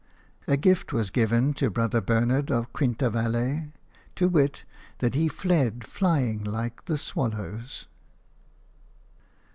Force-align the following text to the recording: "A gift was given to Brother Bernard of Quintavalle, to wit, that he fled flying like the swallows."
"A 0.47 0.57
gift 0.57 0.91
was 0.93 1.11
given 1.11 1.53
to 1.53 1.69
Brother 1.69 2.01
Bernard 2.01 2.49
of 2.49 2.73
Quintavalle, 2.73 3.71
to 4.15 4.27
wit, 4.29 4.63
that 4.97 5.13
he 5.13 5.27
fled 5.27 5.85
flying 5.85 6.43
like 6.43 6.85
the 6.85 6.97
swallows." 6.97 7.85